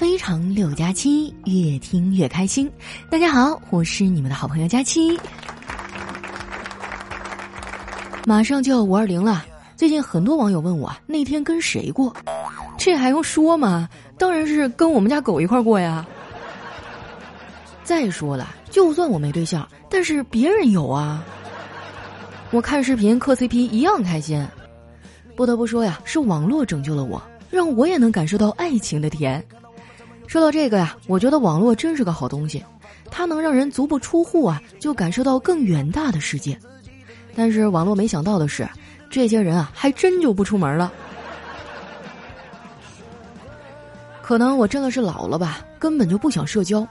[0.00, 2.72] 非常六加七，越听越开心。
[3.10, 5.14] 大家好，我是你们的好朋友佳期。
[8.24, 9.44] 马上就要五二零了，
[9.76, 12.16] 最近很多网友问我那天跟谁过，
[12.78, 13.86] 这还用说吗？
[14.16, 16.06] 当然是跟我们家狗一块过呀。
[17.84, 21.22] 再说了，就算我没对象，但是别人有啊。
[22.52, 24.42] 我看视频磕 CP 一样开心。
[25.36, 29.44] 不得不说呀，是网络拯救了我，让我也能感受到爱情的甜。
[30.30, 32.64] 说到这个呀，我觉得网络真是个好东西，
[33.10, 36.56] 它能让人足不出户啊，就感受到更远大的世界。
[37.34, 38.64] 但是网络没想到的是，
[39.10, 40.92] 这些人啊，还真就不出门了。
[44.22, 46.86] 可能我真的是老了吧，根本就不想社交。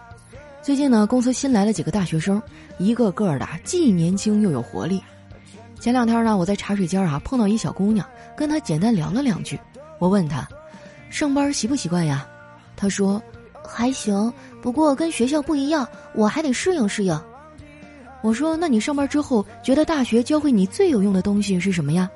[0.62, 2.42] 最近呢，公司新来了几个大学生，
[2.78, 5.02] 一个个的既年轻又有活力。
[5.80, 9.58] 前两天呢，我在茶水间啊碰到一小姑娘，跟她简单聊了两句。
[9.98, 10.46] 我问她，
[11.10, 12.28] 上班习不习惯呀？
[12.80, 13.22] 他说，
[13.68, 14.32] 还行，
[14.62, 17.22] 不过跟学校不一样，我还得适应适应。
[18.22, 22.10] 我说，那你上班之后觉得大学教会你最有用的东西是什么呀？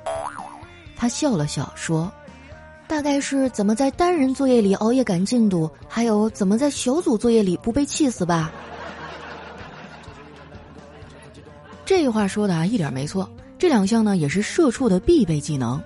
[0.95, 2.09] 他笑了笑说。
[2.85, 8.51] 大概是怎么在单人作业里熬夜赶进度，还有怎么在小组作业里不被气死吧。
[11.85, 13.27] 这话说的啊，一点没错。
[13.57, 15.81] 这两项呢，也是社畜的必备技能。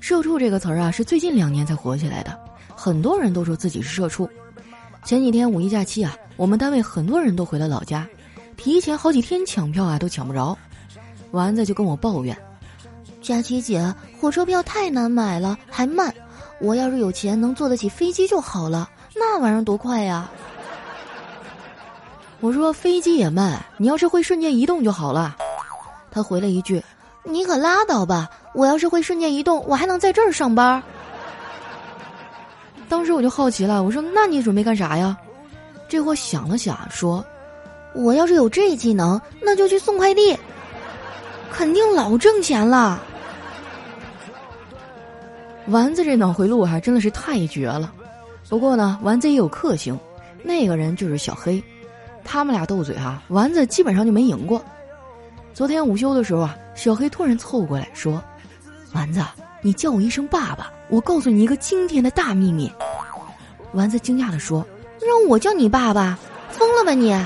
[0.00, 2.36] 社畜这个词儿啊，是最近两年才火起来的，
[2.84, 4.28] 很多人都说自己是社畜。
[5.06, 8.06] 前几天五一假期啊，我们单位很多人都回了老家，
[8.58, 10.54] 提前好几天抢票啊，都抢不着。
[11.30, 12.36] 丸子就跟我抱怨。
[13.22, 16.14] 佳琪姐，火车票太难买了，还慢。
[16.60, 18.90] 我要是有钱，能坐得起飞机就好了。
[19.14, 20.30] 那玩意儿多快呀！
[22.40, 25.34] 我说飞机也慢，你要是会瞬间移动就好了。
[26.10, 26.84] 他回了一句
[27.24, 28.28] ：“你可拉倒吧！
[28.52, 30.82] 我要是会瞬间移动，我还能在这儿上班。”
[32.94, 35.18] 当时我就好奇了，我说：“那你准备干啥呀？”
[35.90, 37.24] 这货想了想说
[37.92, 40.38] ：“我要是有这技能，那就去送快递，
[41.50, 43.02] 肯定老挣钱了。”
[45.66, 47.92] 丸子这脑回路还真的是太绝了，
[48.48, 49.98] 不过呢，丸子也有克星，
[50.44, 51.60] 那个人就是小黑，
[52.22, 54.64] 他们俩斗嘴哈，丸子基本上就没赢过。
[55.52, 58.22] 昨天午休的时候啊，小黑突然凑过来说
[58.94, 59.20] ：“丸子，
[59.64, 62.70] 你叫我一声爸爸，我告诉你一个惊天的大秘密。”
[63.72, 64.62] 丸子惊讶的说
[65.00, 66.18] ：“让我叫你爸爸？
[66.50, 67.18] 疯了吧你？”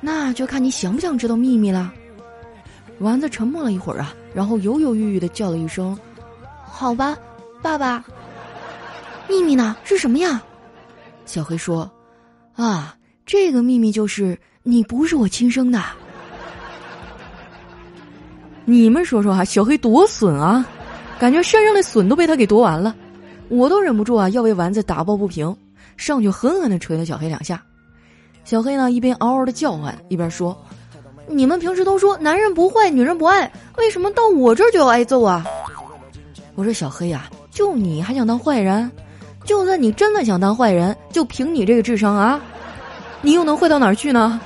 [0.00, 1.92] 那就看你想不想知道秘密了。
[3.00, 5.98] 丸子沉默了一会儿啊，然后犹犹豫豫的叫了一声。
[6.62, 7.18] 好吧，
[7.60, 8.04] 爸爸。
[9.28, 9.76] 秘密呢？
[9.82, 10.40] 是什么呀？
[11.26, 11.90] 小黑说
[12.54, 12.94] ：“啊，
[13.26, 15.82] 这个秘密就是你不是我亲生的。”
[18.64, 20.64] 你们说说哈，小黑多损啊！
[21.20, 22.94] 感觉山上的笋都被他给夺完了，
[23.50, 25.54] 我都忍不住啊，要为丸子打抱不平，
[25.98, 27.62] 上去狠狠的捶了小黑两下。
[28.42, 30.58] 小黑呢，一边嗷嗷的叫唤，一边说
[31.28, 35.44] ：“你们平时都说男人不坏，女人不爱，为什么到我这儿就要挨揍啊？”
[36.56, 38.90] 我说小黑呀，就你还想当坏人？
[39.44, 42.40] 就算你真的想当坏人，就凭你这个智商啊，
[43.20, 44.40] 你又能坏到哪儿去呢？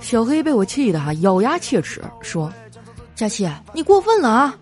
[0.00, 2.50] 小黑被我气的哈，咬牙切齿说
[3.14, 4.56] ：“佳琪，你过分了啊！”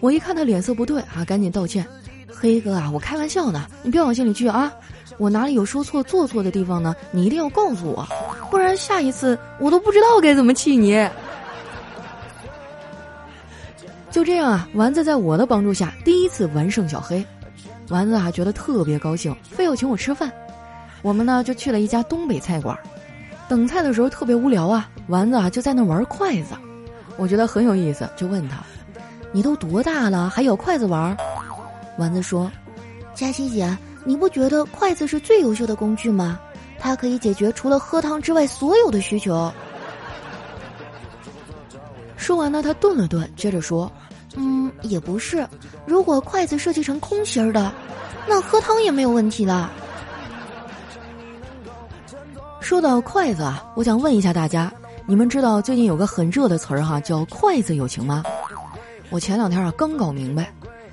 [0.00, 1.86] 我一看他脸色不对啊，赶紧道歉
[2.34, 4.72] ：“黑哥啊，我开玩笑呢，你别往心里去啊。
[5.18, 6.96] 我哪里有说错做错的地方呢？
[7.10, 8.08] 你一定要告诉我，
[8.50, 11.06] 不然下一次我都不知道该怎么气你。”
[14.10, 17.24] 就这样啊，丸子在我的帮助下第一次完胜小黑，
[17.90, 20.32] 丸子啊觉得特别高兴，非要请我吃饭。
[21.02, 22.76] 我们呢就去了一家东北菜馆，
[23.48, 26.54] 等菜的时候特别无聊啊，丸子啊就在那玩筷子，
[27.16, 28.56] 我觉得很有意思，就问他
[29.32, 31.16] ：“你都多大了还咬筷子玩？”
[31.98, 32.50] 丸子说
[33.14, 36.38] ：“佳琪姐，你不觉得筷子是最优秀的工具吗？
[36.78, 39.52] 它可以解决除了喝汤之外所有的需求。”
[42.16, 43.90] 说完呢，他顿了顿，接着说
[44.36, 45.46] ：“嗯，也不是。
[45.86, 47.72] 如果筷子设计成空心儿的，
[48.28, 49.70] 那喝汤也没有问题了。”
[52.60, 54.72] 说到筷子啊，我想问一下大家，
[55.06, 58.22] 你们知道最近有个很热的词儿哈，叫“筷子友情”吗？
[59.10, 60.52] 我前两天啊刚搞明白，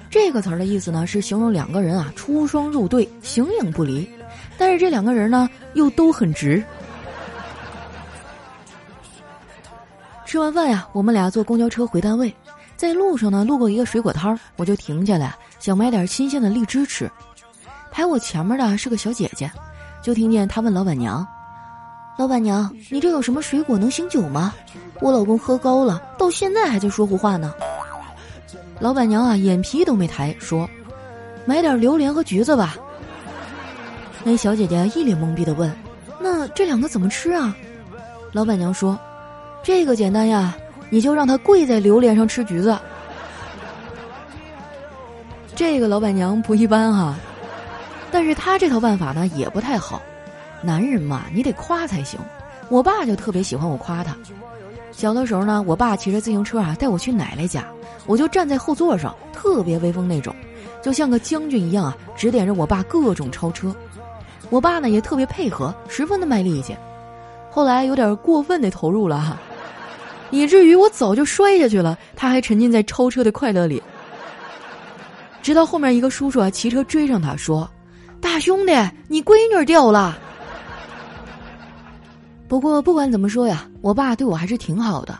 [0.09, 4.09] 这个词儿的意思呢是形容两个人啊出双入对，形影不离，
[4.57, 6.63] 但是这两个人呢又都很直。
[10.25, 12.35] 吃完饭呀，我们俩坐公交车回单位，
[12.75, 17.09] 在路上呢，路过一个水果摊儿，我就停下来想买点新鲜的荔枝吃。
[17.91, 19.49] 排我前面的是个小姐姐，
[20.01, 21.25] 就听见她问老板娘
[22.19, 24.53] ：“老板娘，你这有什么水果能醒酒吗？
[24.99, 27.53] 我老公喝高了，到现在还在说胡话呢。”
[28.79, 30.69] 老板娘啊，眼皮都没抬，说
[31.45, 32.75] ：“买点榴莲和橘子吧，
[34.23, 35.71] 那小姐姐一脸懵逼的问
[36.21, 37.55] ：“那这两个怎么吃啊？”
[38.33, 38.97] 老板娘说
[39.63, 40.55] ：“这个简单呀，
[40.89, 42.77] 你就让他跪在榴莲上吃橘子。”
[45.55, 47.15] 这个老板娘不一般哈，
[48.11, 49.99] 但是她这套办法呢也不太好。
[50.61, 52.19] 男人嘛，你得夸才行。
[52.69, 54.15] 我爸就特别喜欢我夸他。
[54.91, 57.65] 小的时候呢，我爸骑着自行车啊带我去奶奶家，
[58.07, 60.33] 我就站在后座上，特别威风那种，
[60.81, 63.75] 就像个将军一样啊，指点着我爸各种超车。
[64.49, 66.75] 我爸呢也特别配合，十分的卖力气。
[67.51, 69.37] 后来有点过分的投入了哈，
[70.31, 73.83] 以至于我早就摔下去了，他还沉浸在超车的快乐里。
[75.41, 77.69] 直到后面一个叔叔啊骑车追上他说
[78.21, 78.73] ：“大兄弟，
[79.07, 80.17] 你闺女掉了。”
[82.47, 85.17] 不过不管怎么说呀，我爸对我还是挺好的。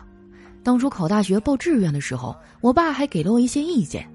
[0.68, 4.06] 当初考大学报志愿的时候，我爸还给了我一些意见。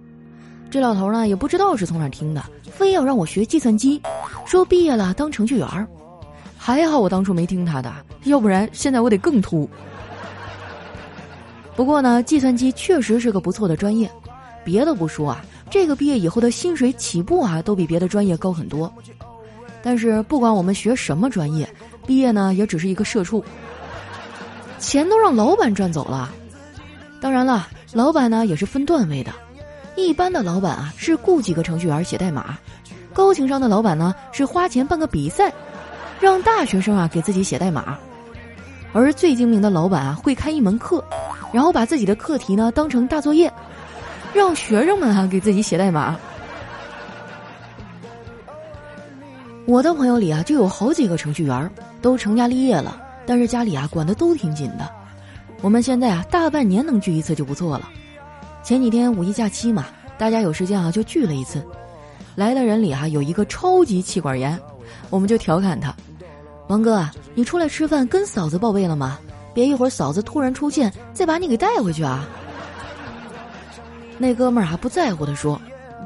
[0.69, 3.99] 这老头呢也不知道是从哪听的，非要让我学计算机，
[4.45, 5.87] 说毕业了当程序员儿。
[6.55, 7.91] 还好我当初没听他的，
[8.25, 9.67] 要不然现在我得更秃。
[11.75, 14.07] 不过呢，计算机确实是个不错的专业，
[14.63, 18.93] 别的不说啊，这个毕业以后的薪水起步啊都比别的专业高很多。
[19.81, 21.67] 但是不管我们学什么专业。
[22.05, 23.43] 毕业呢，也只是一个社畜，
[24.77, 26.31] 钱都让老板赚走了。
[27.23, 29.31] 当然了，老板呢也是分段位的，
[29.95, 32.57] 一般的老板啊是雇几个程序员写代码，
[33.13, 35.49] 高情商的老板呢是花钱办个比赛，
[36.19, 37.97] 让大学生啊给自己写代码，
[38.91, 41.01] 而最精明的老板啊会开一门课，
[41.53, 43.49] 然后把自己的课题呢当成大作业，
[44.33, 46.17] 让学生们啊给自己写代码。
[49.65, 51.71] 我的朋友里啊就有好几个程序员。
[52.01, 55.02] 都成家立业了，但是家里啊管的都挺紧的。
[55.63, 57.89] 我们现在啊大半年能聚一次就不错了。
[58.63, 59.85] 前几天五一假期嘛，
[60.17, 61.63] 大家有时间啊就聚了一次。
[62.35, 64.59] 来的人里啊有一个超级气管炎，
[65.09, 65.95] 我们就调侃他
[66.67, 69.17] ：“王哥，你出来吃饭跟嫂子报备了吗？
[69.53, 72.27] 别一会儿嫂子突然出现，再把你给带回去啊。”
[74.19, 75.59] 那哥们儿还不在乎的说：“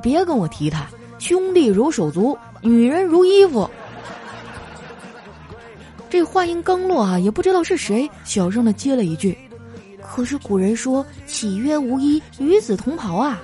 [0.04, 0.86] 别跟我提他，
[1.18, 3.68] 兄弟如手足，女人如衣服。”
[6.10, 9.36] 这话音刚落啊，也不知道是谁小声的接了一句
[10.10, 13.40] ：“可是古人说岂曰无衣，与子同袍啊。”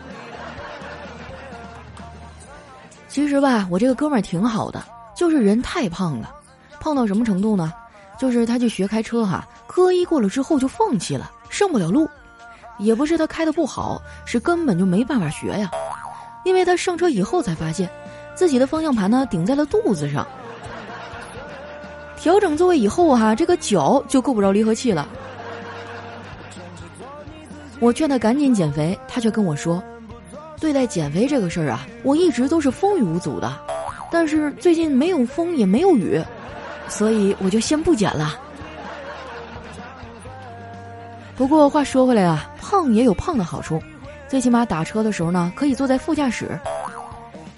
[3.07, 4.83] 其实吧，我这个哥们儿挺好的，
[5.15, 6.33] 就是人太胖了，
[6.79, 7.71] 胖到什么程度呢？
[8.17, 12.09] 就是他去学开车哈，科一过了之后就放弃了，上不了路。
[12.79, 15.69] 也不是他开的不好，是根本就没办法学呀。
[16.43, 17.87] 因为他上车以后才发现，
[18.33, 20.25] 自己的方向盘呢顶在了肚子上。
[22.17, 25.07] 调整座位以后哈，这个脚就够不着离合器了。
[27.83, 29.83] 我劝他赶紧减肥，他却跟我说
[30.57, 33.53] ：“对待减肥这个事儿啊，我一直都是风雨无阻的，
[34.09, 36.23] 但是最近没有风也没有雨，
[36.87, 38.39] 所以我就先不减了。”
[41.35, 43.77] 不过话说回来啊，胖也有胖的好处，
[44.29, 46.57] 最起码打车的时候呢，可以坐在副驾驶。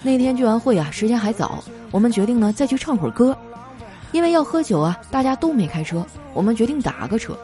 [0.02, 1.62] 那天聚完会啊，时间还早，
[1.92, 3.36] 我们决定呢再去唱会儿歌。
[4.10, 7.38] 因为要喝酒啊，大家都没开车，我们决定打个车。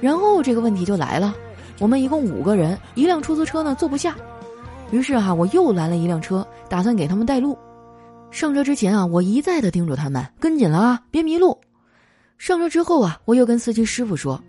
[0.00, 1.34] 然后这个问题就来了，
[1.78, 4.14] 我们一共五个人，一辆出租车呢坐不下，
[4.90, 7.58] 于是哈我又拦了一辆车，打算给他们带路。
[8.30, 11.56] 上车之前啊，我一再的叮嘱他们跟紧了啊，别迷路。
[12.38, 14.42] 上车之后啊，我又跟司机师傅说：“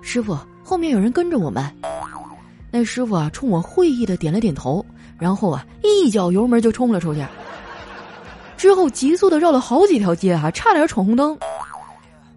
[0.00, 1.64] 师傅，后面有人跟着我们。”
[2.72, 4.84] 那师傅啊冲我会意的点了点头，
[5.18, 7.24] 然后啊一脚油门就冲了出去。
[8.56, 11.38] 之后急速的绕了好几条街啊，差点闯红灯。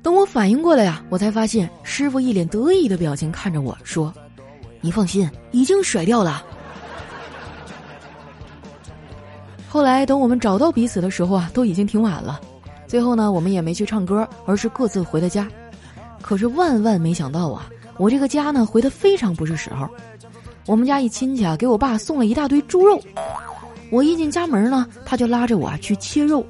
[0.01, 4.13] 等我反应过来呀，我才发现师傅一脸得意的表情看着我说
[4.81, 6.43] ：“你放心，已经甩掉了。”
[9.67, 12.39] 后来等我们找到彼此的时候啊，都已经挺晚了。
[12.87, 15.47] 最后呢，我们也没去唱歌，而是各自回了家。
[16.21, 17.67] 可是万万没想到啊，
[17.97, 19.87] 我这个家呢回的非常不是时候。
[20.65, 22.99] 我们家一亲戚啊，给我爸送了一大堆猪肉。
[23.91, 26.45] 我一进家门呢，他就拉着我去切肉。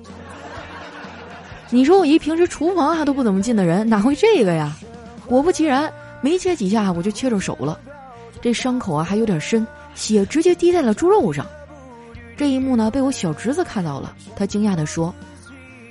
[1.70, 4.76] 你说我一平时厨房还都不怎么进的人，哪会这个呀？
[5.26, 7.80] 果不其然，没切几下我就切着手了，
[8.42, 9.66] 这伤口啊还有点深，
[9.96, 11.46] 血直接滴在了猪肉上。
[12.38, 15.14] 这一幕呢，被我小侄子看到了，他惊讶的说：“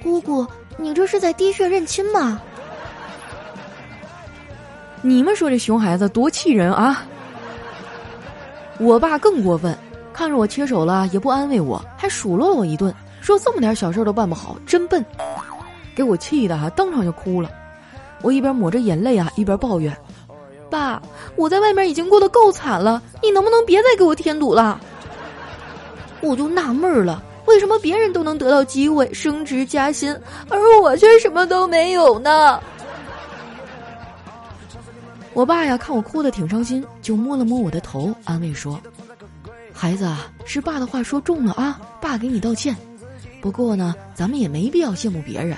[0.02, 0.46] 姑姑，
[0.78, 2.40] 你这是在滴血认亲吗？”
[5.02, 7.04] 你们说这熊孩子多气人啊！
[8.80, 9.76] 我爸更过分。
[10.12, 15.04] 看着我切手了，也不安慰我，还数落了我一顿，说这么点小事都办不好，真笨，
[15.94, 17.48] 给我气的哈，当场就哭了。
[18.20, 19.96] 我一边抹着眼泪啊，一边抱怨
[20.70, 21.00] ：“爸，
[21.36, 24.80] 我在外面已经过得够惨了，你能不能别再给我添堵了？”
[26.20, 30.14] 我就纳闷了，为什么别人都能得到机会升职加薪，
[30.48, 32.60] 而我却什么都没有呢？
[35.32, 38.80] 我爸呀，看我哭的挺伤心，就摸了摸我的头，安慰说
[39.72, 42.76] ：“孩子啊，是爸的话说重了啊，爸给你道歉。
[43.40, 45.56] 不过呢，咱们也没必要羡慕别人，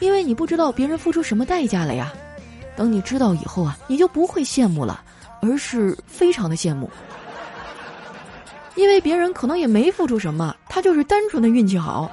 [0.00, 2.12] 因为你不知道别人付出什么代价了呀。
[2.76, 5.02] 等你知道以后啊，你就不会羡慕了，
[5.40, 6.90] 而是非常的羡慕，
[8.74, 12.10] 因为别人可能也没付出什么，他就是单纯的运气好。”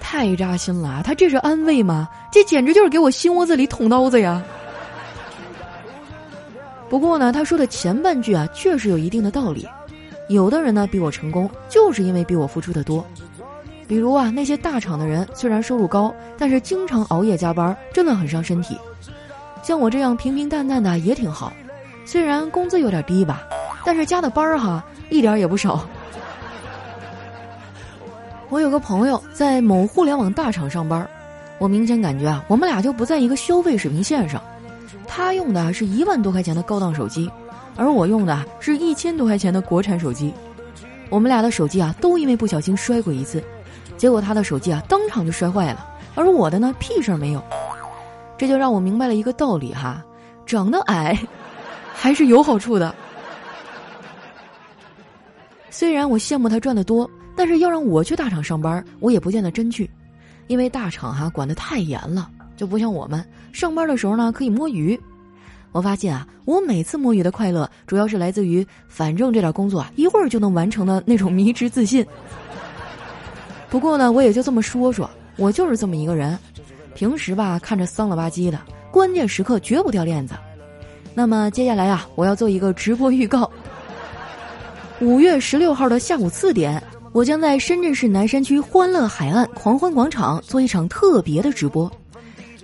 [0.00, 2.08] 太扎心了，他这是安慰吗？
[2.32, 4.42] 这简直就是给我心窝子里捅刀子呀！
[6.88, 9.68] 不过呢，他说的前半句啊，确实有一定的道理。
[10.30, 13.06] 有的人呢，比我成功，就是因为比我付出的多。
[13.88, 18.76] 比如啊，那些大厂的人，虽然收入高，但是经常熬夜加班，真的很伤身体。
[19.62, 21.50] 像我这样平平淡淡的也挺好，
[22.04, 23.42] 虽然工资有点低吧，
[23.86, 25.84] 但是加的班儿哈，一点也不少。
[28.50, 31.08] 我有个朋友在某互联网大厂上班，
[31.58, 34.40] 我明显感觉啊，我们俩就不在一个消费水平线上。
[35.06, 37.30] 他用的是一万多块钱的高档手机，
[37.74, 40.32] 而我用的是一千多块钱的国产手机。
[41.10, 43.42] 我们俩的手机啊，都因为不小心摔过一次，
[43.98, 47.42] 结果他的手机啊当场就摔坏了，而我的呢屁事儿没有。
[48.38, 50.02] 这就让我明白了一个道理哈，
[50.46, 51.18] 长得矮
[51.92, 52.94] 还是有好处的。
[55.68, 57.10] 虽然我羡慕他赚的多。
[57.40, 59.88] 但是要让我去大厂上班，我也不见得真去，
[60.48, 65.00] 因为大厂哈管得太严了，就不像我们上班的时候呢可以摸鱼。
[65.70, 72.04] 我发现啊，我每次摸鱼的快乐，主要是来自于反正这点工作啊一会儿就能完成的那种迷之自信。
[73.70, 76.38] 不过呢，我也就这么说说，我就是这么一个人，
[76.94, 78.58] 平时吧看着丧了吧唧的，
[78.90, 80.34] 关键时刻绝不掉链子。
[81.14, 83.50] 那么接下来啊，我要做一个直播预告，
[85.00, 86.82] 五月十六号的下午四点。
[87.12, 91.90] 我将在深圳市南山区欢乐海岸狂欢广场做一场特别的直播。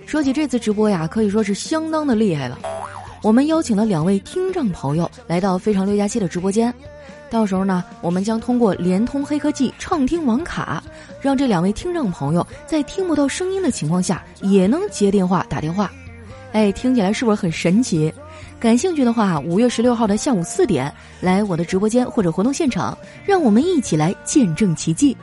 [0.05, 2.57] 说起这次直播呀，可以说是相当的厉害了。
[3.23, 6.71] 我们邀请了两位听障朋友来到非常六加七的直播间，
[7.35, 10.81] 到时候呢，我们将通过联通黑科技畅听网卡，
[11.19, 15.91] 让这两位听障朋友在听不到声音的情况下也能接电话打电话。
[16.53, 18.13] 哎，听起来是不是很神奇？
[18.57, 20.89] 感兴趣的话，五月十六号的下午四点
[21.19, 25.15] 来我的直播间或者活动现场，让我们一起来见证奇迹。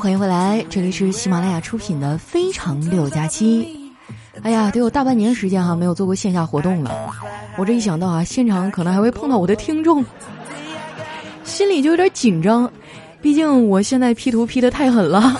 [0.00, 3.92] 欢迎回来，这里是喜马拉雅出品的《非常六加七》。
[4.42, 6.90] 哎呀，得有大半年时间哈，没有做过线下活动了。
[7.58, 10.02] 我这一想到啊，现场可能还会碰到我的听众，
[11.44, 12.72] 心里就有点紧张。
[13.20, 15.38] 毕竟我现在 P 图 P 的太狠了。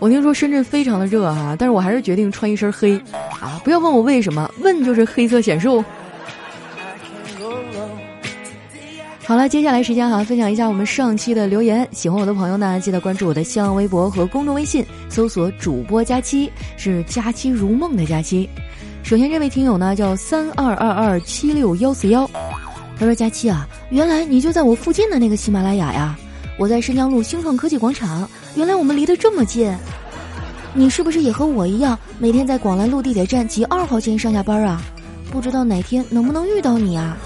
[0.00, 3.00] 我听说深圳非常的热哈，但是我还是决定穿一身黑
[3.40, 3.60] 啊！
[3.62, 5.84] 不要问我为什么，问就是黑色显瘦。
[9.30, 11.86] 好了，接下来时间哈，分享一下我们上期的留言。
[11.92, 18.50] 喜欢我的朋友呢，记得关注我的新浪微博和公众微信，搜索“主播佳期”，是“佳期如梦”的佳期。
[19.04, 22.28] 首先，这位听友呢叫三二二二七六幺四幺，
[22.98, 26.18] 他说：“佳期啊，原来你就在我附近的那个喜马拉雅呀！
[26.58, 29.72] 我在申江路星创科技广场，原来我们离得这么近。
[30.74, 34.82] 你是不是也和我一样，每天在广兰路地铁站及二号线上下班啊？
[35.30, 37.16] 不知道哪天能不能遇到你啊？”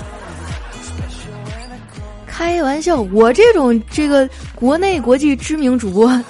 [2.37, 6.21] 开玩笑，我这种这个国内国际知名主播，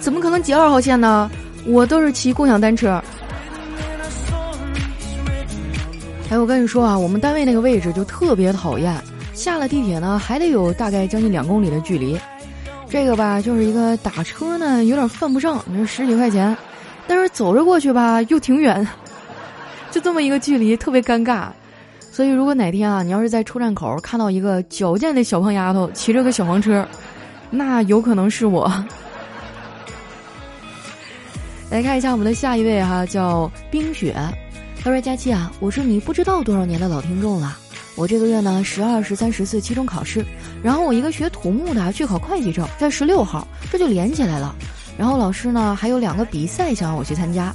[0.00, 1.30] 怎么可能挤二号线呢？
[1.64, 3.00] 我都是骑共享单车。
[6.30, 8.92] 哎，我跟你说啊，我们单位那个位置就特别讨厌，
[9.34, 12.18] 下了地铁呢还得有大概将近两公里的距离。
[12.90, 16.56] 这个吧，就是一个打车呢有点犯不上，你说十几块钱，
[17.06, 18.84] 但是走着过去吧又挺远，
[19.92, 21.46] 就这么一个距离，特别尴尬。
[22.12, 26.86] 所以，如果哪天啊，你要是在出站口看到一个矫健的小胖丫头骑着个小黄车，
[27.48, 28.70] 那有可能是我。
[31.70, 34.14] 来看一下我们的下一位哈，叫冰雪。
[34.84, 37.56] 他说：“佳期啊，我是你不知道多少年的老听众了。
[37.94, 40.22] 我这个月呢，十二、十三、十四期中考试，
[40.62, 44.54] 然后我一个学土木的去考会计证，在十六号，这就连起来了。
[44.98, 47.54] 然后老师呢，还有两个比赛想让我去参加。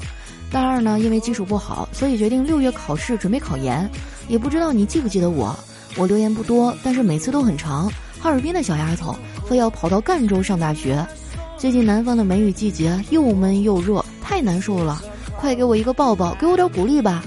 [0.52, 3.88] 大二呢，因为基础不好，所以决定六月考试，准备考研。”
[4.28, 5.56] 也不知道你记不记得我，
[5.98, 7.92] 我留言不多，但是每次都很长。
[8.20, 9.16] 哈尔滨的小丫头
[9.48, 11.06] 非要跑到赣州上大学，
[11.58, 15.02] 最近南方的梅雨季节又闷又热，太难受了，
[15.38, 17.24] 快给我一个抱抱，给我点鼓励吧。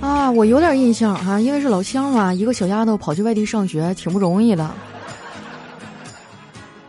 [0.00, 4.68] 啊，我有点印象哈，因为是老乡嘛，一个小丫头跑去外地上学，挺不容易的。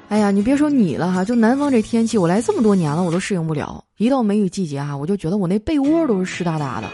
[0.10, 3.84] 哎呀，你别说你了哈，就南方这天气，我来这么多年了，我都适应不了。
[4.04, 6.88] 一到梅雨季节哈，我就觉得我那被窝都是湿哒哒的。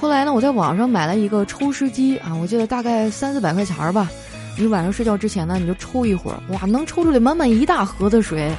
[0.00, 4.08] 后来呢，我在网上买了一个抽湿机啊，我记得大概三四百块钱儿吧。
[4.56, 8.50] 你晚上睡觉之前呢，你就抽一会儿，哇，能抽出来满满一大盒子水。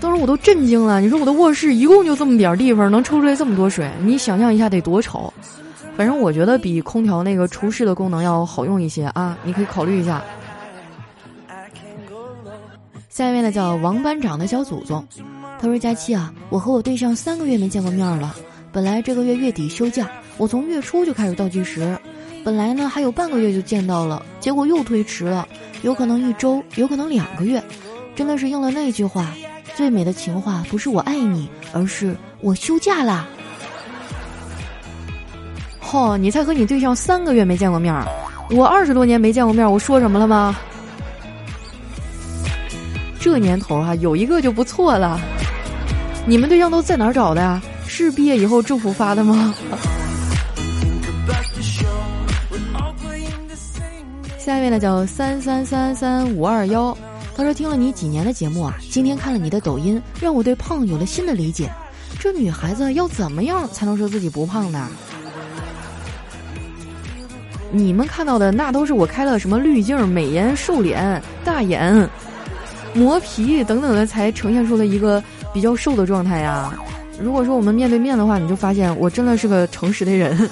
[0.00, 3.90] 当时我都震惊了，你说我的卧室一共就这么点儿地方，能抽出来这么多水？
[4.02, 5.32] 你想象一下得多丑。
[5.96, 10.22] 反正我觉得比空调那个除湿的功能要好用一些啊，你可以考虑一下。
[13.18, 15.04] 下一位呢叫王班长的小祖宗，
[15.60, 18.32] 他说：“佳期啊，我和我对象三个月没见过面了。”
[18.70, 21.98] 本来这个月月底休假，我从月初就开始倒计时。
[22.44, 25.48] 本来呢还有半个月就见到了，结果又推迟了，
[25.82, 27.60] 有可能一周，有可能两个月。
[28.14, 29.34] 真的是应了那句话：
[29.74, 33.26] 最美的情话不是我爱你，而是我休假啦。
[35.82, 37.92] 嚯，你才和你对象三个月没见过面，
[38.52, 40.56] 我二十多年没见过面，我说什么了吗？
[43.20, 45.20] 这年头啊，有一个就不错了。
[46.26, 47.60] 你们对象都在哪儿找的呀？
[47.86, 49.54] 是毕业以后政府发的吗？
[54.38, 56.96] 下一位呢叫三三三三五二幺，
[57.36, 61.70] 他说听了你几年的节目啊，今天看了你的抖音，让我对胖有了新的理解。
[62.20, 64.88] 这女孩子要怎么样才能说自己不胖呢？
[67.70, 72.08] 你们看到的那都是我开了什么滤镜、美颜、瘦脸、大眼、
[72.98, 76.76] 磨皮等等的，才呈现出了一个比较瘦的状态呀。
[77.20, 80.50] 如果说我们面对面的话，你就发现我真的是个诚实的人。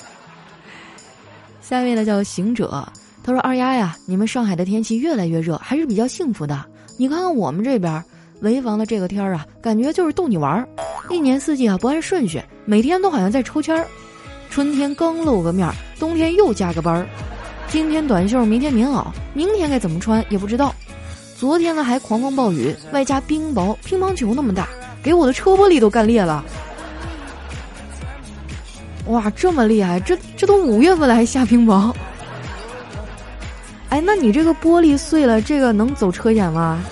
[1.60, 2.86] 下一位呢叫行者，
[3.24, 6.64] 他说：“二丫呀，你们上海的天气越来越热，还是比较幸福的。
[6.96, 8.02] 你看看我们这边
[8.40, 10.68] 潍坊的这个天儿啊，感觉就是逗你玩儿，
[11.10, 13.86] 一年四季啊不按顺序，每天都好像在抽签儿。
[14.48, 17.06] 春天刚露个面儿，冬天又加个班儿，
[17.68, 20.72] 今天短袖，明天棉袄，明天该怎么穿也不知道。
[21.38, 24.68] 昨天呢还狂风暴雨，外加冰雹，乒乓球那么大。”
[25.02, 26.44] 给我的车玻璃都干裂了！
[29.06, 30.00] 哇，这么厉害！
[30.00, 31.94] 这这都五月份了还下冰雹。
[33.90, 36.82] 哎，那你这个玻璃碎了，这个能走车险吗？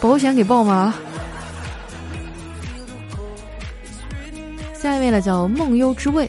[0.00, 0.92] 保险给报吗？
[4.74, 6.28] 下一位呢，叫梦幽之味。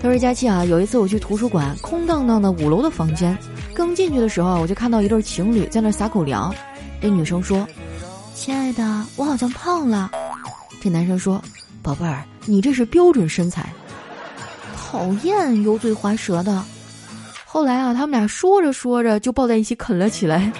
[0.00, 3.36] 他说：“佳期啊，有一次我去图书馆，空荡荡的五楼的房间，
[3.74, 6.54] 刚进去的时候，我就看到一对情侣在那撒狗粮。
[7.00, 7.66] 这女生说
[8.34, 10.10] ：‘亲爱的，我好像胖了。’”
[10.82, 11.42] 这男生说
[11.82, 13.68] ：“宝贝儿，你这是标准身材。”
[14.76, 16.62] 讨厌，油嘴滑舌的。
[17.44, 20.52] 后来啊，他们俩说着说着就抱在一起啃了起来。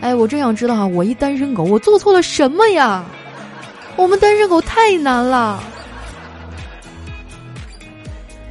[0.00, 3.04] 哎，我真想知道啊，我一单身狗，我做错了什么呀？
[3.96, 5.62] 我们单身狗太难了。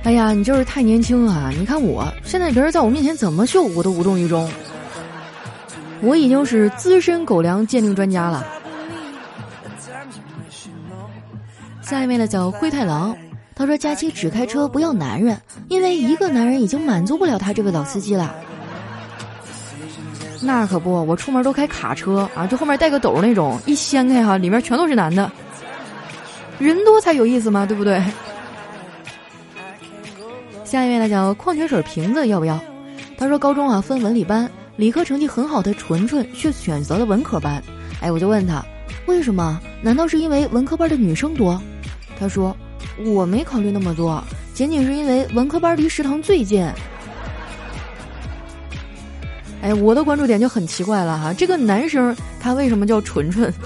[0.03, 1.51] 哎呀，你就是太年轻啊！
[1.57, 4.49] 你看我现在，别人在我面前怎么秀，我都无动于衷。
[6.01, 8.45] 我已经是资深狗粮鉴定专家了。
[11.81, 13.15] 下一位呢叫灰太狼，
[13.53, 15.37] 他说：“佳期只开车不要男人，
[15.67, 18.33] 因为一个男人已经满足不了他这个老司机了。”
[20.41, 25.29] 那可不，我出门都开卡车啊，就后面带个斗那种，一掀开哈，里面全都是男的。
[26.57, 28.01] 人多才有意思嘛，对不对？
[30.63, 32.59] 下一位呢叫矿泉水瓶子，要不要？
[33.17, 34.49] 他说高中啊分文理班，
[34.81, 37.61] 理科成绩很好的纯纯却选择了文科班。
[38.01, 38.65] 哎，我就问他
[39.05, 39.61] 为什么？
[39.79, 41.61] 难道是因为文科班的女生多？
[42.19, 42.57] 他说
[43.05, 44.23] ：“我没考虑那么多，
[44.55, 46.67] 仅仅是因为文科班离食堂最近。”
[49.61, 53.53] 哎，我的关注点就很奇怪了哈，这个男生他为什么叫纯纯？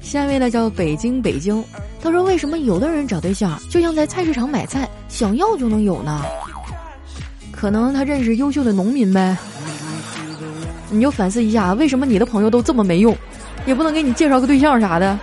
[0.00, 1.62] 下一位呢叫北京北京，
[2.00, 6.22] 他说：“为什么有的人找对象就像在菜市场买菜，想要就能有呢？
[7.62, 9.36] 可能他认识优秀的农民呗。
[10.90, 13.16] 你就反思一下，为什么你的朋友都这么没用？”
[13.64, 15.16] 也不能给你介绍个对象啥的。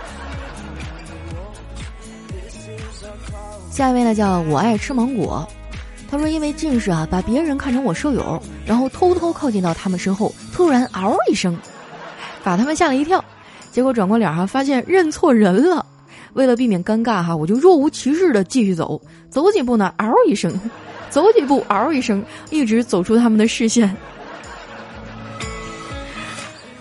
[3.70, 5.46] 下一位呢，叫我爱吃芒果。
[6.10, 11.54] 他说：“因为近视啊，把别人看成我舍友，然后偷偷靠近到他们身后，突然嗷一声，
[12.42, 13.22] 把他们吓了一跳。
[13.70, 15.84] 结果转过脸哈，发现认错人了。
[16.32, 18.98] 为了避免尴尬哈，我就若无其事的继续走，
[19.28, 20.58] 走几步呢，嗷一声，
[21.10, 23.94] 走几步，嗷一声，一直走出他们的视线。”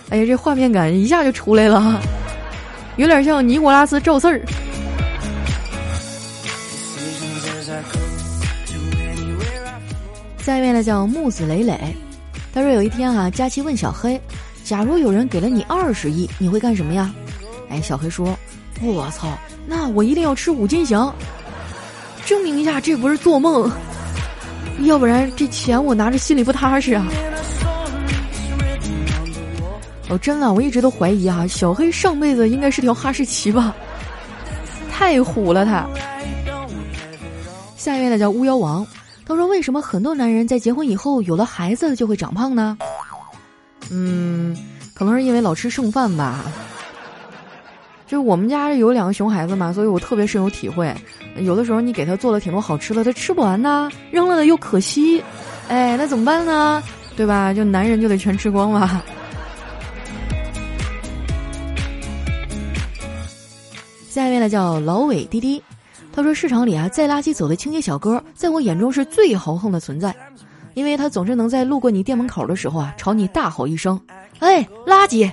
[0.09, 1.99] 哎呀，这画面感一下就出来了，
[2.95, 4.41] 有点像尼古拉斯赵四儿。
[10.39, 11.77] 下一位呢叫木子磊磊，
[12.51, 14.19] 他说有一天啊，佳琪问小黑
[14.65, 17.13] ：“假如有人给了你二十亿，你会干什么呀？”
[17.69, 18.35] 哎，小黑说
[18.81, 19.37] ：“我操，
[19.67, 21.13] 那我一定要吃五金翔，
[22.25, 23.69] 证明一下这不是做梦，
[24.85, 27.05] 要不然这钱我拿着心里不踏实啊。”
[30.09, 33.75] 哦，真的，我一直都怀疑哈，小黑上辈子应该是条哈士奇吧，
[34.91, 35.87] 太虎了他。
[37.77, 38.85] 下一位呢叫巫妖王，
[39.25, 42.77] 他说：“为什么很多男人在结婚以后有了孩子就会长胖呢？”
[43.91, 44.57] 嗯，
[44.93, 46.43] 可能是因为老吃剩饭吧。
[48.09, 50.91] 就我们家有两个熊孩子嘛，所以我特别深有体会。
[51.37, 55.23] 有的时候你给他做了挺多好吃的，他吃不完呢，扔了的又可惜，
[55.67, 56.81] 哎，那怎么办呢？
[57.15, 57.53] 对吧？
[57.53, 59.03] 就男人就得全吃光嘛。
[64.09, 65.61] 下一位呢叫老伟滴滴，
[66.11, 70.15] 他说市场里啊载垃圾走的清洁小哥，在我眼中是最豪横的存在，
[70.73, 74.01] 因为他总是能在路过你店门口的时候啊，朝你大吼一声
[74.39, 75.31] ：“哎，垃圾！”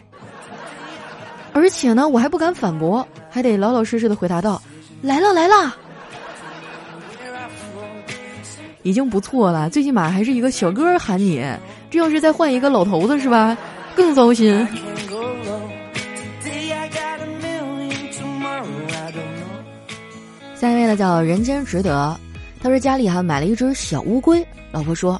[1.57, 4.61] 而且呢，我还不敢反驳，还得老老实实的回答道
[5.01, 5.75] ：“来了来了。
[8.85, 11.43] ”已经不错了，最起码还是一个小哥喊你，
[11.91, 13.57] 这要是再换一个老头子是吧，
[13.95, 14.69] 更糟心。
[20.55, 22.15] 下一位呢叫人间值得，
[22.63, 25.19] 他说家里哈买了一只小乌龟，老婆说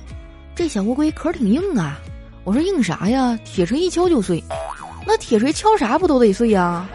[0.55, 1.99] 这小乌龟壳挺硬啊，
[2.45, 3.39] 我说硬啥呀？
[3.47, 4.45] 铁锤一敲就碎，
[5.07, 6.87] 那铁锤敲啥不都得碎呀？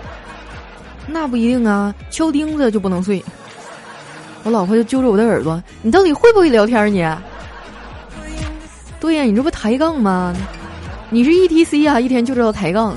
[1.07, 3.23] 那不一定啊，敲钉子就不能碎。
[4.43, 7.07] 我老婆就揪着我的耳朵，你到底会不会聊天你？
[8.99, 10.35] 对呀，你这不抬杠吗？
[11.09, 12.95] 你是 E T C 啊，一天就知道抬杠。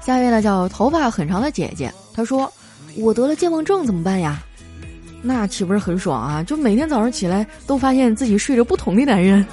[0.00, 2.50] 下一位呢叫头发很长的姐姐，她说
[2.96, 4.42] ：“我得了健忘症怎么办呀？”
[5.22, 6.42] 那岂不是很爽啊？
[6.42, 9.44] 就每天早上起来都发现自己睡着不同的男人。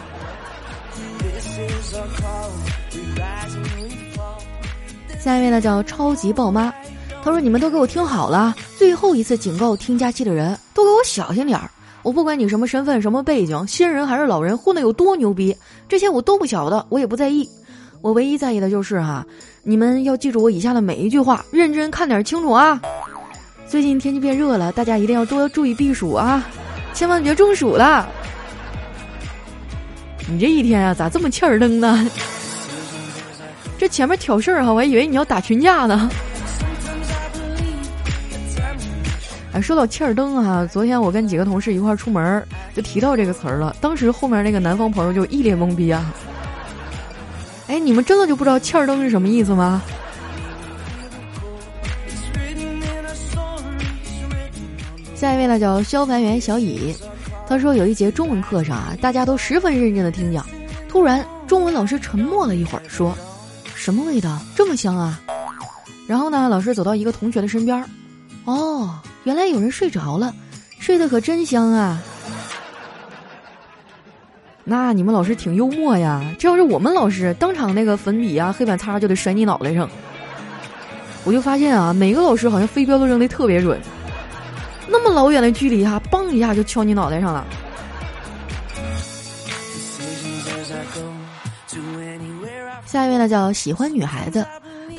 [5.24, 6.70] 下一位呢叫超级豹妈，
[7.24, 11.72] 她说：“你们都给我听好了，最后一次警告听假期的人都给我小心点儿！
[12.02, 15.56] 我不管你什么身份、什么背景，新人还是老人，混的有多牛逼，
[15.88, 17.50] 这些我都不晓得，我也不在意。
[18.02, 19.26] 我唯一在意的就是哈。”
[19.64, 22.82] 你们要记住我以下的每一句话，认真看点清楚啊！
[23.66, 26.46] 最近天气变热了，大家一定要多注意避暑啊，
[26.94, 28.06] 千万别中暑了。
[30.30, 32.06] 你这一天啊，咋这么欠儿登呢？
[33.78, 36.10] 这前面挑事儿哈，我还以为你要打群架呢。
[39.52, 43.76] 哎，说到欠儿灯啊，昨天我跟几个同事一块儿出门，就提到这个词儿了。
[43.80, 46.14] 当时后面那个南方朋友就一脸懵逼啊。
[47.68, 49.82] 哎，你们真的就不知道“欠儿登”是什么意思吗？
[55.16, 56.96] 下一位呢，叫消防员小乙，
[57.48, 60.46] 他说有一节中文课上啊，大家都十分认真的听讲，
[60.90, 63.16] 突然中文老师沉默了一会儿，说
[63.84, 65.20] ：“什么味道这么香啊？”
[66.08, 67.84] 然后呢，老师走到一个同学的身边，
[68.46, 70.34] 哦，原来有人睡着了，
[70.80, 72.02] 睡得可真香啊。
[74.64, 76.24] 那你们老师挺幽默呀！
[76.40, 79.90] 这要是我们老师，当场那个粉笔啊、黑板擦就得甩你脑袋上。
[81.26, 83.78] 我就发现啊，每个老师好像飞镖都扔的特别准，
[84.88, 87.46] 那么老远的距离哈，嘣一下就敲你脑袋上了。
[92.94, 94.46] 下一位呢叫喜欢女孩子，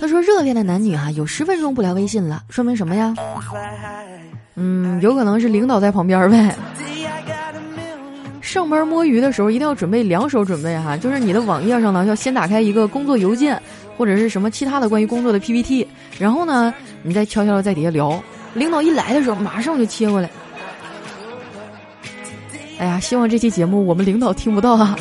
[0.01, 3.15] 他说热恋的男女哈有十分钟不聊微信了，说明什么呀？
[4.57, 6.53] 嗯，有可能是领导在旁边呗。
[8.41, 13.63] 上班摸鱼的时候一定要准备两手准备哈，就是你的网页上呢要先打开一个工作邮件
[13.97, 15.87] 或者是什么其他的关于工作的 PPT，
[16.19, 18.21] 然后呢你再悄悄的在底下聊，
[18.55, 20.29] 领导一来的时候马上就切过来。
[22.77, 24.97] 哎呀，希望这期节目我们领导听不到哈。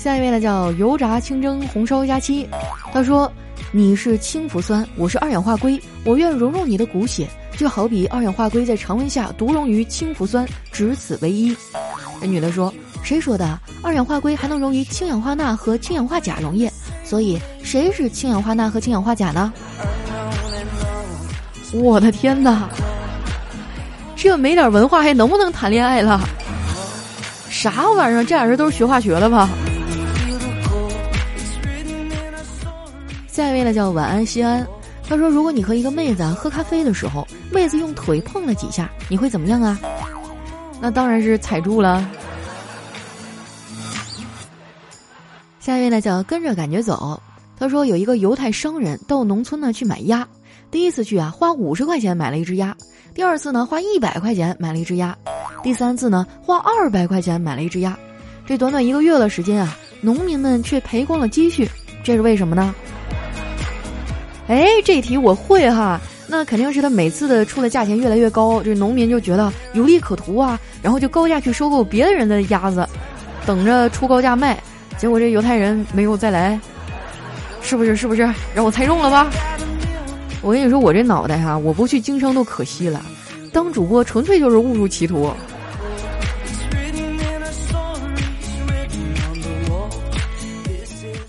[0.00, 2.48] 下一位呢叫油炸清蒸红烧鸭七，
[2.90, 3.30] 他说
[3.70, 7.28] 你是氢氟酸，我是二氧化硅，我愿融入你的骨血。
[7.54, 11.54] 就好比二氧化硅在常温下毒溶于氢氟酸，只此为一。
[12.18, 12.72] 这女的说
[13.04, 13.60] ：“谁说的？
[13.82, 16.72] 二氧化硅还能溶于氢氧化钠和氢氧化钾溶液，
[17.04, 19.52] 所以谁是氢氧化钠和氢氧化钾呢？”
[21.74, 22.70] 我的天哪！
[24.16, 26.18] 这没点文化还能不能谈恋爱了？
[27.50, 28.24] 啥玩意儿？
[28.24, 29.50] 这俩人都是学化学的吧？
[33.30, 34.66] 下一位呢，叫晚安西安。
[35.08, 39.78] 他说：“如果你和一个妹子喝咖啡的时候，妹子用腿碰了几下，你会怎么样啊？
[40.80, 42.04] 那当然是踩住了。”
[45.60, 47.20] 下一位呢叫跟着感觉走。
[47.56, 50.26] 他说有一个犹太商人到农村呢去买鸭，
[50.70, 52.76] 第一次去啊花五十块钱买了一只鸭，
[53.14, 55.16] 第二次呢花一百块钱买了一只鸭，
[55.62, 57.96] 第三次呢花二百块钱买了一只鸭。
[58.46, 61.68] 这短短一个月的时间啊，农民们却赔光了积蓄，
[62.02, 62.74] 这是为什么呢？
[64.48, 72.88] 哎，这题我会哈，那肯定是他每次的出的价钱越来越高，这农民就觉得有利可图啊，然后就高价去收购别的人的鸭子，
[73.46, 74.60] 等着出高价卖，
[74.98, 76.58] 结果这犹太人没有再来，
[77.62, 77.94] 是不是？
[77.94, 78.22] 是不是？
[78.54, 79.30] 让我猜中了吧？
[80.42, 83.00] 我跟你说，我这脑袋哈，我不去经商都可惜了，
[83.52, 85.30] 当主播纯粹就是误入歧途。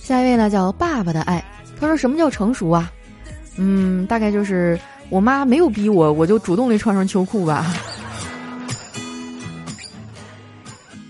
[0.01, 1.43] 下一位呢，叫爸爸的爱，
[1.79, 2.91] 他说：“什么叫成熟啊？”
[3.63, 7.71] 嗯，大概就是我妈没有逼我，我就主动的穿上秋裤吧。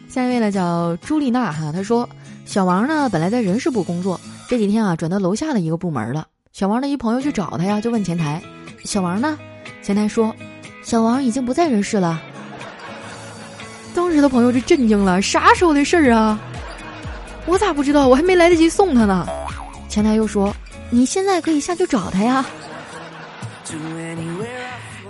[0.10, 2.10] 下一位呢叫朱丽娜哈，她说
[2.44, 6.28] 小王呢本来在人事部工作，这几天啊转到楼下的一个部门了。
[6.52, 8.42] 小王的一朋友去找他呀，就问前台
[8.84, 9.40] ：“小王呢？”
[9.82, 10.36] 前台说
[10.84, 12.22] ：“小王已经不在人事了。
[13.96, 16.38] ”当时的朋友就震惊了：“啥时候的事儿啊？
[17.46, 18.10] 我咋不知道？
[18.10, 19.26] 我还没来得及送他呢。”
[19.88, 20.54] 前台又说。
[20.94, 22.46] 你现在可以下去找他呀，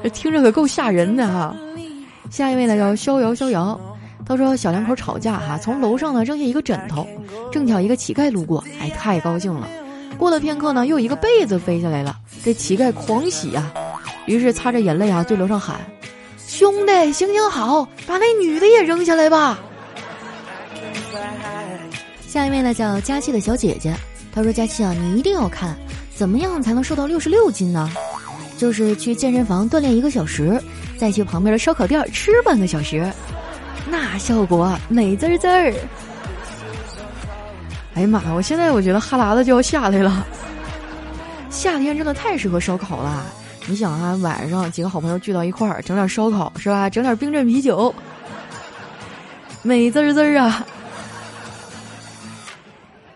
[0.04, 1.56] 这听着可够吓人的哈。
[2.30, 3.80] 下一位呢叫逍遥逍遥，
[4.26, 7.08] 他说小两口吵架哈，从楼上呢扔下一个枕头，
[7.52, 9.68] 正巧一个乞丐路过，哎，太高兴了。
[10.20, 12.16] 过了片刻呢，又一个被子飞下来了，
[12.46, 13.74] 这乞丐狂喜啊，
[14.28, 15.78] 于是擦着眼泪啊，对楼上喊
[16.48, 19.60] ：“兄弟，行行好，把那女的也扔下来吧。”
[22.28, 23.94] 下一位呢叫佳期的小姐姐。
[24.34, 25.76] 他说：“佳琪啊，你一定要看，
[26.16, 27.90] 怎么样才能瘦到六十六斤呢？
[28.58, 30.62] 就是去健身房锻炼一个小时，
[30.98, 33.12] 再去旁边的烧烤店吃半个小时，
[33.90, 35.74] 那效果美滋滋儿。”
[37.94, 38.32] 哎呀妈呀！
[38.34, 40.26] 我现在我觉得哈喇子就要下来了。
[41.50, 43.26] 夏天真的太适合烧烤了。
[43.68, 46.90] 你想啊，晚上几个好朋友聚到一块儿，整点烧烤是吧？
[46.90, 47.94] 整点冰镇啤酒，
[49.62, 50.66] 美滋滋儿啊！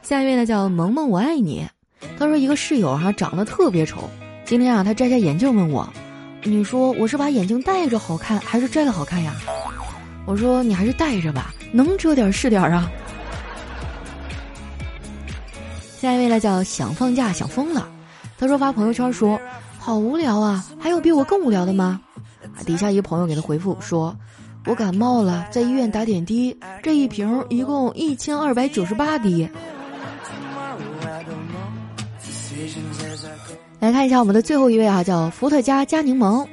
[0.05, 1.67] 下一位呢叫萌萌，我爱你。
[2.19, 4.07] 他说一个室友哈长得特别丑，
[4.45, 5.91] 今天啊他摘下眼镜问我，
[6.43, 9.33] 你说我是把眼镜戴着好看还是摘了好看呀？
[10.27, 12.87] 我说你还是戴着吧，能遮点是点啊。
[15.97, 17.89] 下一位呢叫想放假想疯了，
[18.37, 19.41] 他说发朋友圈说
[19.79, 21.99] 好无聊啊，还有比我更无聊的吗？
[22.63, 24.15] 底下一个朋友给他回复说，
[24.67, 29.49] 我感冒了，在医院打点滴，这一瓶一共一千二百九十八滴。
[33.79, 36.47] 来看一下我们的最后一位啊，叫伏特加加柠檬。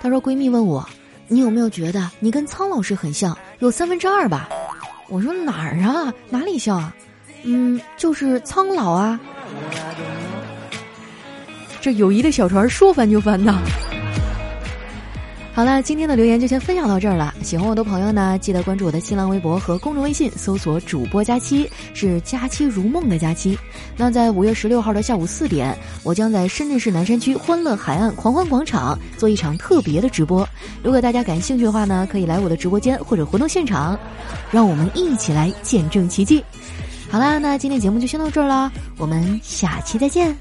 [0.00, 0.84] 她说：“闺蜜问我，
[1.28, 3.36] 你有没有觉得你跟苍老师很像？
[3.60, 4.48] 有三分之二吧？”
[5.08, 6.12] 我说：“哪儿啊？
[6.28, 6.92] 哪里像啊？
[7.44, 9.20] 嗯，就是苍老啊。”
[11.80, 13.60] 这友谊的小船说翻就翻呐。
[15.54, 17.34] 好了，今天的留言就先分享到这儿了。
[17.42, 23.56] 喜欢我的朋友呢，记得关注我的新浪微博和公众微信，搜索“主播佳期”，是“佳期如梦”的佳期。
[23.94, 30.48] 那在五月十六号的下午四点，我将在深圳市南山区欢乐海岸狂欢广场做一场特别的直播。
[30.82, 33.98] 如果大家感兴趣的话呢，可以来我的直播间或者活动现场，
[34.50, 36.42] 让我们一起来见证奇迹。
[37.10, 40.34] 好啦，那今天节目就先到这儿了，我们下期再见。